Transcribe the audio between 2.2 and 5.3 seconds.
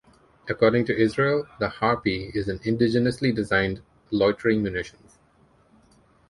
is an indigenously designed loitering munitions.